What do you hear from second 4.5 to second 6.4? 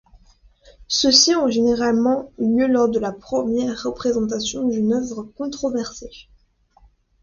d'une œuvre controversée.